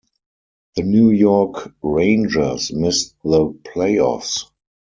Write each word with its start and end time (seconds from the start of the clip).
The 0.77 0.81
New 0.81 1.11
York 1.11 1.75
Rangers 1.83 2.73
missed 2.73 3.13
the 3.23 3.49
playoffs. 3.63 4.45